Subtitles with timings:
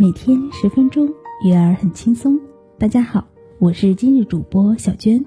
[0.00, 1.06] 每天十分钟，
[1.44, 2.40] 育儿很轻松。
[2.78, 5.22] 大家好，我是今日主播小娟。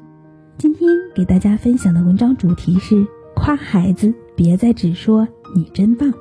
[0.57, 3.05] 今天给大家分享的文章主题是：
[3.36, 6.12] 夸孩子，别再只说你真棒，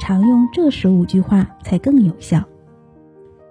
[0.00, 2.42] 常用这十五句话才更有效。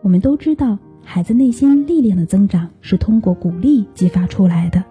[0.02, 4.84] 我们都知道，孩子内心力量的增长是通过鼓励激发出来的，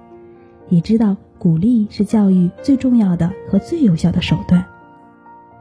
[0.70, 4.64] 也知道鼓励是教育最重要的和最有效的手段。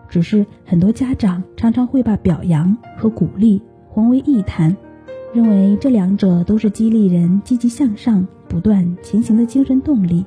[0.07, 3.61] 只是很多家长常常会把表扬和鼓励
[3.91, 4.75] 混为一谈，
[5.33, 10.25] 认为这两者都是激励人积极向上、不断前行的精神动力。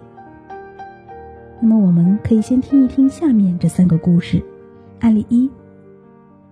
[1.61, 4.43] 那么，我们可以先听一听下面这三个故事。
[4.99, 5.49] 案例一：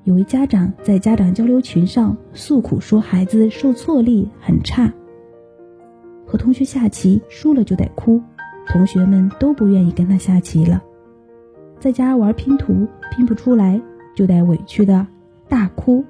[0.05, 4.92] 有位家长在家长交流群上诉苦，说孩子受挫力很差，
[6.24, 8.22] 和同学下棋输了就得哭，
[8.69, 10.81] 同学们都不愿意跟他下棋了。
[11.81, 13.83] 在家玩拼图，拼不出来
[14.14, 15.05] 就得委屈的
[15.48, 16.05] 大哭。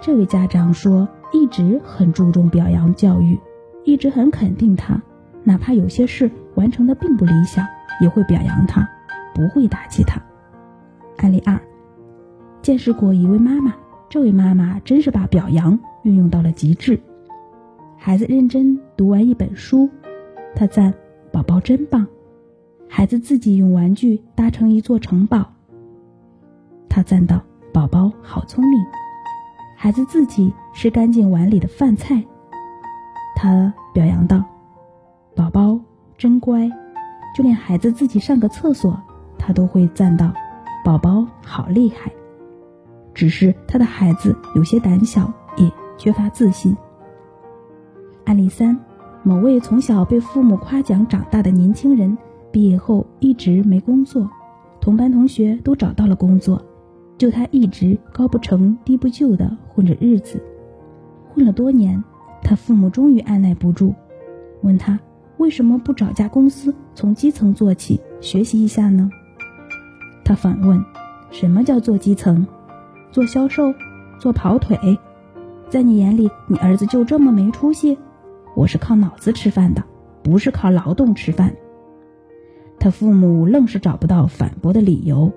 [0.00, 3.38] 这位家长说，一直很注重表扬教育，
[3.84, 5.00] 一直很肯定他，
[5.42, 7.66] 哪怕有些事完成的并不理想，
[8.00, 8.86] 也会表扬他，
[9.34, 10.20] 不会打击他。
[11.16, 11.58] 案例二，
[12.60, 13.74] 见识过一位妈妈，
[14.08, 17.00] 这位妈妈真是把表扬运用到了极致。
[17.96, 19.88] 孩子认真读完一本书，
[20.54, 20.92] 她赞
[21.32, 22.06] 宝宝真棒。
[22.86, 25.52] 孩子自己用玩具搭成一座城堡，
[26.88, 28.78] 他赞道：“宝宝好聪明。”
[29.84, 32.24] 孩子自己吃干净碗里的饭菜，
[33.36, 34.42] 他表扬道
[35.36, 35.78] ：“宝宝
[36.16, 36.66] 真乖。”
[37.36, 38.98] 就连孩子自己上个厕所，
[39.36, 40.32] 他都会赞道
[40.82, 42.10] ：“宝宝好厉害。”
[43.12, 46.74] 只是他的孩子有些胆小，也缺乏自信。
[48.24, 48.74] 案例三：
[49.22, 52.16] 某位从小被父母夸奖长大的年轻人。
[52.50, 54.26] 毕业后一直没工作，
[54.80, 56.64] 同班同学都找到了工作，
[57.16, 60.42] 就他一直高不成低不就的混着日子。
[61.32, 62.02] 混了多年，
[62.42, 63.94] 他父母终于按耐不住，
[64.62, 64.98] 问他
[65.36, 69.10] 为什么不找家公司从基层做起，学习一下呢？
[70.24, 70.82] 他反问
[71.30, 72.46] ：“什么叫做基层？
[73.10, 73.74] 做销售？
[74.18, 74.98] 做跑腿？
[75.68, 77.98] 在你眼里，你儿子就这么没出息？
[78.54, 79.82] 我是靠脑子吃饭的，
[80.22, 81.54] 不是靠劳动吃饭。”
[82.78, 85.32] 他父母愣是找不到反驳的理由。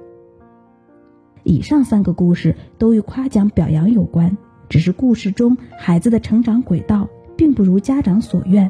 [1.48, 4.38] 以上三个故事都与夸奖表扬有关，
[4.68, 8.70] 只是故事中孩子的成长轨道并不如家长所愿，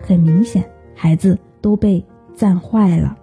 [0.00, 3.18] 很明显，孩子都被赞坏了。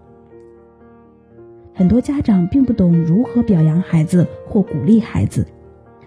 [1.73, 5.47] 很多家长并不懂如何表扬孩子或鼓励孩子，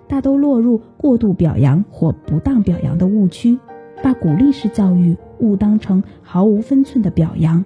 [0.06, 3.59] 大都落入过度表扬或不当表扬的误区，
[4.03, 7.64] 把鼓励式教育误当成毫无分寸的表扬，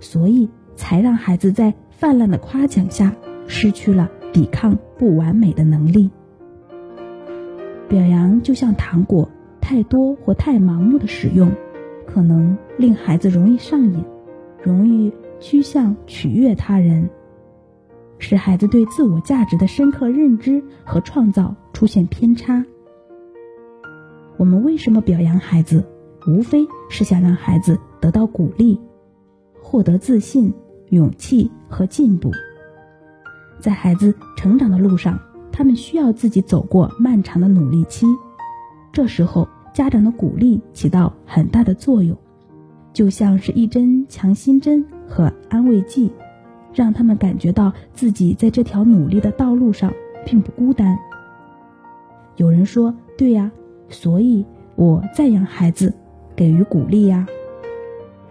[0.00, 0.50] 所以。
[0.78, 3.16] 才让孩子在泛滥的夸奖下
[3.46, 6.10] 失去了抵抗不完美的能力。
[7.88, 9.30] 表扬就像糖果，
[9.62, 11.50] 太多或太盲目的使用，
[12.04, 14.04] 可能令孩子容易上瘾，
[14.62, 15.10] 容易
[15.40, 17.08] 趋向取悦他人，
[18.18, 22.62] 使孩子对自我价值的深刻认知和创造出现偏差。
[24.36, 25.82] 我们为什么表扬孩子？
[26.28, 28.78] 无非是想让孩子得到鼓励，
[29.62, 30.52] 获得自信。
[30.90, 32.30] 勇气和进步，
[33.58, 35.18] 在孩子成长的路上，
[35.50, 38.06] 他们需要自己走过漫长的努力期。
[38.92, 42.16] 这时候，家长的鼓励起到很大的作用，
[42.92, 46.12] 就像是一针强心针和安慰剂，
[46.72, 49.92] 让他们感觉到自己在这条努力的道路上
[50.24, 50.98] 并不孤单。
[52.36, 53.50] 有人说：“对呀，
[53.88, 54.44] 所以
[54.74, 55.92] 我赞扬孩子，
[56.34, 57.26] 给予鼓励呀。”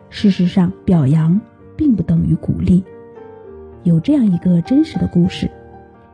[0.09, 1.40] 事实上，表扬。
[1.78, 2.81] 并不等于鼓励。
[3.85, 5.47] 有这样一个真实的故事：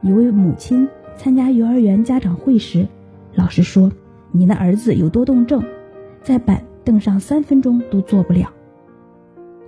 [0.02, 2.86] 一位母亲参加幼儿园家长会时，
[3.34, 3.90] 老师说
[4.30, 5.64] ：“你的儿子有多动症，
[6.22, 8.52] 在板凳上三分钟都坐不了。”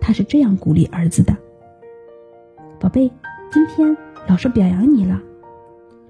[0.02, 1.34] 他是这样鼓励儿子的
[2.78, 3.10] ：“宝贝，
[3.50, 3.96] 今天
[4.28, 5.18] 老师表扬你了，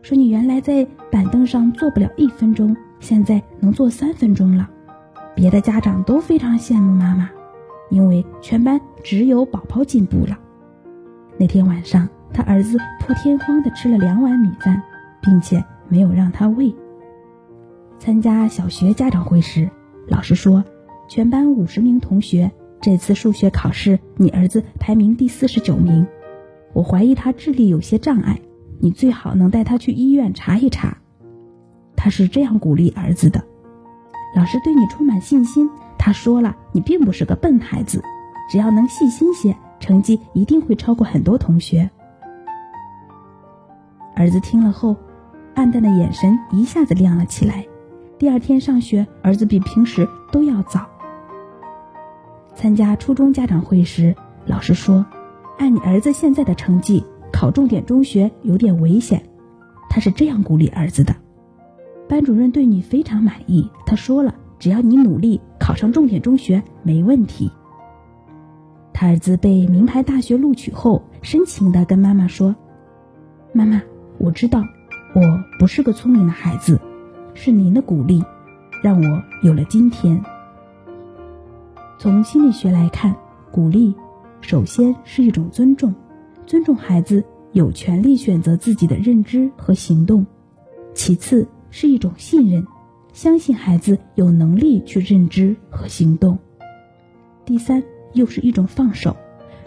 [0.02, 4.68] 说你原来在板凳上坐不了一分钟，现在能坐三分钟了。
[5.36, 7.30] 别的家长都非常羡慕妈妈。”
[7.92, 10.40] 因为全班只有宝宝进步了。
[11.38, 14.82] 那天晚上，他儿子破天荒地吃了两碗米饭，
[15.22, 16.74] 并且没有让他喂。
[18.00, 19.70] 参加小学家长会时，
[20.08, 20.64] 老师说
[21.10, 22.52] ：“全班五十名同学，
[22.82, 26.06] 这次数学考试你儿子排名第四十九名，
[26.74, 28.40] 我怀疑他智力有些障碍，
[28.80, 30.98] 你最好能带他去医院查一查。”
[31.96, 33.42] 他是这样鼓励儿子的
[34.36, 38.04] ：“老师对你充满信心。”他说了：“你并不是个笨孩子，
[38.52, 41.90] 只要能细心些，成绩一定会超过很多同学。”
[44.16, 44.96] 儿子听了后，
[45.56, 47.66] 暗淡的眼神一下子亮了起来，
[48.18, 50.88] 第二天上学，儿子比平时都要早。
[52.56, 54.16] 参加初中家长会时，
[54.46, 55.06] 老师说
[55.60, 59.22] ：“按你儿子现在的成绩，考重点中学有点危险。”
[59.90, 61.14] 他是这样鼓励儿子的。
[62.08, 67.52] 班主任对你非常满意，他说了：“只要你努力，考上重点中学没问题。”
[69.04, 72.56] 儿子被名牌大学录取后，深情地跟妈妈说
[73.52, 73.82] ：“妈妈，
[74.18, 74.64] 我知道
[75.14, 75.22] 我
[75.60, 76.80] 不是个聪明的孩子，
[77.34, 78.24] 是您的鼓励，
[78.82, 80.24] 让我有了今天。”
[82.00, 83.14] 从心理学来看，
[83.52, 83.94] 鼓励
[84.40, 85.94] 首先是一种尊重，
[86.46, 87.22] 尊重孩子
[87.52, 90.24] 有权利选择自己的认知和行动；
[90.94, 92.66] 其次是一种信任，
[93.12, 96.38] 相信孩子有能力去认知和行动；
[97.44, 97.84] 第三。
[98.14, 99.16] 又是一种放手，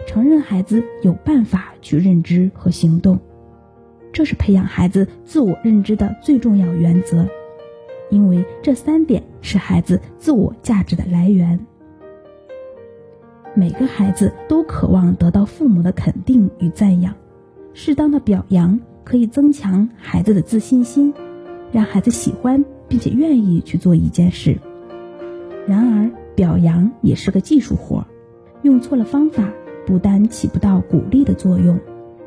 [0.07, 3.19] 承认孩子有办法去认知和行动，
[4.13, 7.27] 这是培养孩子自我认知的最重要原则，
[8.11, 11.67] 因为这三点是孩子自我价值的来源。
[13.55, 17.15] 每个孩子都渴望得到父母的肯定与赞扬，
[17.73, 21.13] 适当的表扬可以增强孩子的自信心，
[21.73, 24.59] 让孩子喜欢并且愿意去做一件事。
[25.67, 28.07] 然而，表扬也是个技术活。
[28.67, 29.49] 用错了方法，
[29.87, 31.79] 不但起不到鼓励的作用，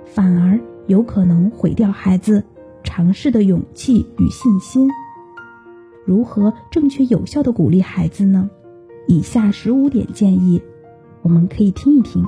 [0.06, 0.58] 反而
[0.88, 2.42] 有可能毁掉孩子
[2.82, 4.90] 尝试的勇气与信心。
[6.06, 8.50] 如何正确有效的鼓励孩子呢？
[9.06, 10.62] 以下十五点建议，
[11.24, 12.26] 我们可以听一听。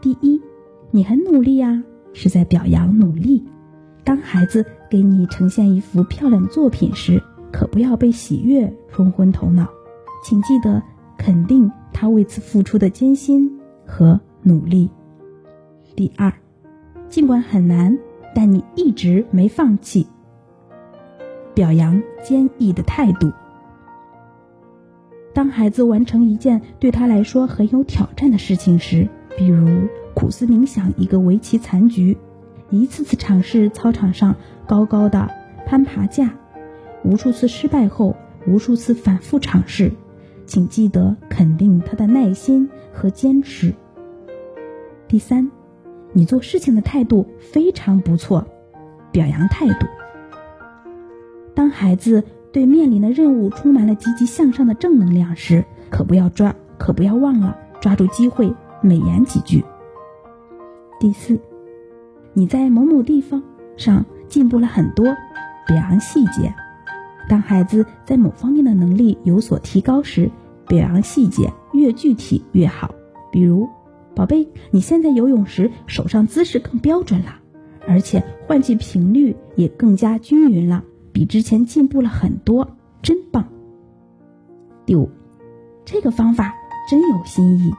[0.00, 0.40] 第一，
[0.90, 1.82] 你很努力呀，
[2.14, 3.46] 是在表扬努力。
[4.02, 9.68] 当孩子给你呈现一幅漂亮作品时，可不要被喜悦冲昏头脑，
[10.24, 10.82] 请记得
[11.18, 11.70] 肯定。
[12.00, 14.88] 他为此付出的艰辛和努力。
[15.96, 16.32] 第二，
[17.08, 17.98] 尽管很难，
[18.36, 20.06] 但你一直没放弃。
[21.54, 23.32] 表扬坚毅的态度。
[25.34, 32.16] 当孩子完成一件对他来说很有挑战的事情时，比如苦思冥想一个围棋残局，
[32.70, 34.36] 一次次尝试操场上
[34.68, 35.28] 高高的
[35.66, 36.32] 攀爬架，
[37.02, 38.14] 无数次失败后，
[38.46, 39.90] 无数次反复尝试。
[40.48, 43.72] 请记得肯定他的耐心和坚持。
[45.06, 45.48] 第三，
[46.12, 48.44] 你做事情的态度非常不错，
[49.12, 49.86] 表扬态度。
[51.54, 58.50] 当孩子对面临的任务充满了积极向上的正能量时，可不要抓，可不要忘了抓住机会
[58.80, 59.62] 美言几句。
[60.98, 61.38] 第四，
[62.32, 63.42] 你在某某地方
[63.76, 65.04] 上进步了很多，
[65.66, 66.52] 表扬细节。
[67.28, 70.30] 当孩子在某方面的能力有所提高时，
[70.66, 72.94] 表扬细节越具体越好。
[73.30, 73.68] 比如，
[74.14, 77.36] 宝贝，你现在游泳时手上姿势更标准了，
[77.86, 80.82] 而且换气频率也更加均匀了，
[81.12, 82.66] 比之前进步了很多，
[83.02, 83.46] 真棒。
[84.86, 85.10] 第五，
[85.84, 86.54] 这个方法
[86.88, 87.70] 真有新意。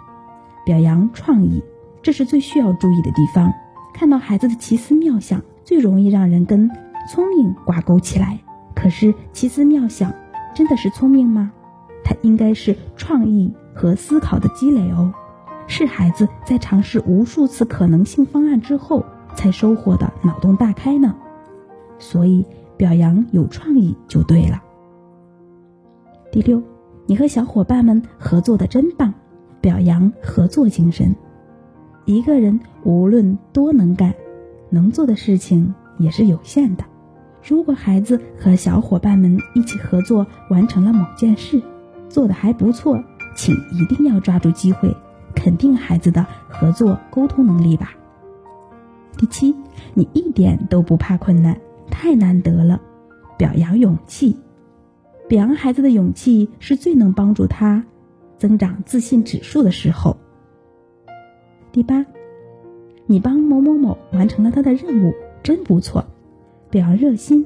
[0.66, 1.64] 表扬创意，
[2.04, 3.52] 这是最需要注意的地方。
[3.92, 6.70] 看到孩子的奇思妙想，最容易让人跟
[7.12, 8.40] 聪明挂钩起来。
[8.82, 10.14] 可是奇思妙想
[10.56, 11.52] 真的是聪明吗？
[12.02, 15.14] 它应该是创意和思考的积累哦，
[15.68, 19.06] 是孩子在尝试无数次可能性方案之后
[19.36, 21.14] 才收获的脑洞大开呢。
[21.98, 22.46] 所以
[22.78, 24.64] 表扬有创意就对了。
[26.32, 26.64] 第六，
[27.06, 29.14] 你和小伙伴们合作的真棒，
[29.60, 31.14] 表扬合作精神。
[32.06, 34.16] 一个人无论多能干，
[34.70, 36.84] 能做的事情也是有限的。
[37.50, 41.60] 如果孩子和小伙伴们一起合作完成了某件事，
[42.08, 43.04] 做的还不错，
[43.36, 44.96] 请一定要抓住机会，
[45.34, 47.96] 肯定孩子的合作沟通能力吧。
[49.18, 49.56] 第七，
[49.96, 52.80] 你一点都不怕困难，太难得了，
[53.36, 54.38] 表扬勇气，
[55.28, 57.84] 表扬孩子的勇气是最能帮助他
[58.38, 60.18] 增长自信指数的时候。
[61.72, 62.06] 第八，
[63.08, 66.06] 你帮某某某完成了他的任务，真不错。
[66.72, 67.44] 表扬热心，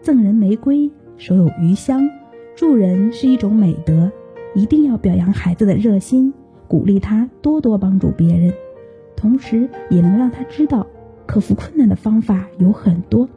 [0.00, 2.08] 赠人玫瑰，手有余香。
[2.54, 4.08] 助人是一种美德，
[4.54, 6.32] 一定要表扬孩子的热心，
[6.68, 8.54] 鼓励他多多帮助别人，
[9.16, 10.86] 同时也能让他知道，
[11.26, 13.28] 克服困难的方法有很多。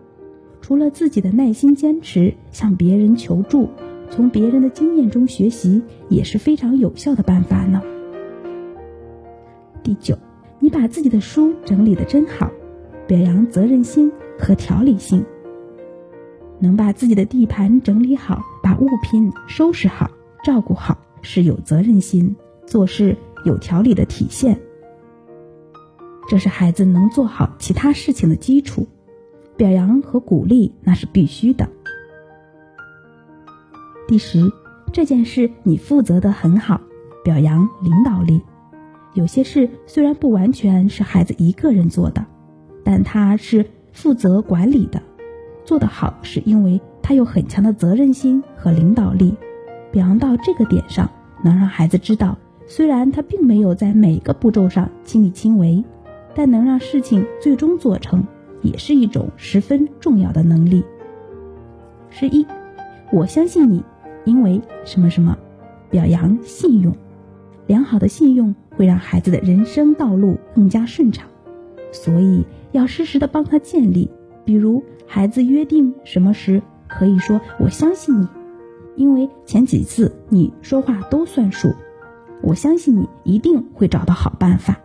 [0.62, 3.68] 除了自己的耐心坚持，向别人求助，
[4.12, 7.82] 从别人的经验中学习，也是非常有效的办法呢。
[9.82, 10.16] 第九，
[10.60, 12.52] 你把自己的书整理的真好，
[13.08, 14.12] 表扬责任心。
[14.40, 15.26] 和条理性，
[16.60, 20.12] 能把自己的地盘整理好，把物品收拾好，
[20.44, 22.36] 照顾好，是有责任心、
[22.68, 24.56] 做事有条理的体现。
[26.30, 28.88] 这是孩子能做好其他事情的基础。
[29.56, 31.68] 表扬和鼓励那是必须的。
[34.08, 34.52] 第十，
[34.94, 36.80] 这件事你负责的很好，
[37.24, 38.40] 表扬领导力。
[39.16, 42.24] 有些事虽然不完全是孩子一个人做的，
[42.88, 45.02] 但他是负责管理的，
[45.66, 49.36] 做得好是因为他有很强的责任心和领导力。
[49.92, 51.10] 表扬到这个点上，
[51.44, 55.84] 能让孩子知道，虽然他并没有在每个步骤上亲力亲为，
[56.34, 58.26] 但能让事情最终做成，
[58.62, 60.82] 也是一种十分重要的能力。
[62.10, 62.48] 十一，
[63.12, 63.84] 我相信你，
[64.24, 65.38] 因为什么什么，
[65.90, 66.96] 表扬信用，
[67.66, 68.56] 良好的信用。
[68.78, 71.28] 会让孩子的人生道路更加顺畅，
[71.92, 72.46] 所以
[72.78, 74.10] 要适时的帮他建立。
[74.46, 78.28] 比如，孩子约定什么时，可以说“我相信你”，
[78.96, 81.74] 因为前几次你说话都算数，
[82.42, 84.80] 我相信你一定会找到好办法。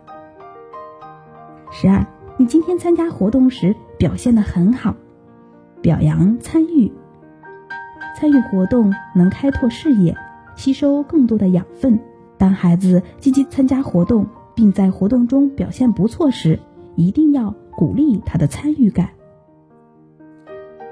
[1.71, 4.95] 十二，你今天参加活动时表现的很好，
[5.81, 6.91] 表扬参与。
[8.17, 10.15] 参与活动能开拓视野，
[10.55, 11.99] 吸收更多的养分。
[12.37, 16.59] 当孩子积极参加活动，并在活动中表现不错时，
[16.95, 19.09] 一定要鼓励他的参与感。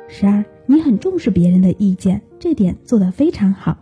[0.07, 3.77] 十二，你很重视别人的意见，这点做得非常好。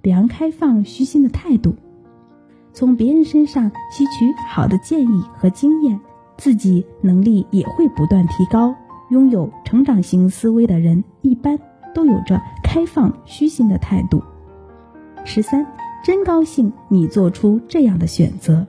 [0.00, 1.74] 表扬开放、虚心的态度，
[2.72, 5.98] 从别人身上吸取好的建议和经验，
[6.36, 8.74] 自己能力也会不断提高。
[9.10, 11.58] 拥有成长型思维的人，一般
[11.94, 14.22] 都有着开放、虚心的态度。
[15.24, 15.66] 十三。
[16.04, 18.66] 真高兴你做出这样的选择，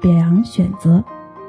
[0.00, 1.04] 表扬选择，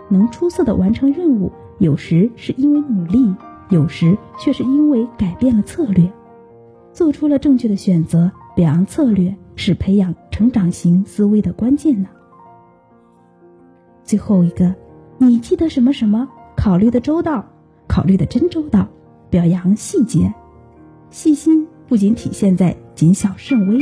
[0.10, 3.34] 能出色的完成任务，有时是因为努力，
[3.70, 6.12] 有时却是因为改变了策略，
[6.92, 8.32] 做出了正确的选择。
[8.56, 12.10] 表扬策略是培养成长型思维的关键呢。
[14.04, 14.76] 最后一个，
[15.18, 16.28] 你记得什么什么？
[16.58, 17.46] 考虑的周到，
[17.88, 18.86] 考虑的真周到。
[19.30, 20.34] 表扬细节，
[21.10, 23.80] 细心不仅体现在谨小慎微。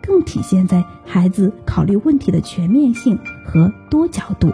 [0.00, 4.50] 更体现在孩子考虑问题的全面性和多角度。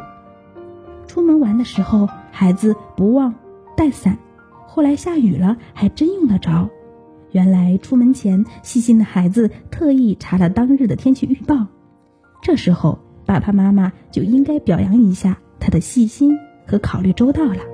[1.11, 3.35] 出门玩的时候，孩子不忘
[3.77, 4.17] 带伞，
[4.69, 6.71] 后来下雨了，还真用得着。
[7.33, 11.67] 原来出门前，细心的孩子特意查了当日的天气预报。
[12.41, 17.70] 这时候，爸爸妈妈就应该表扬一下他的细心和考虑周到了。